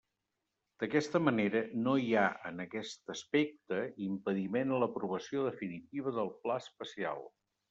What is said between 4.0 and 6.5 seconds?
impediment a l'aprovació definitiva del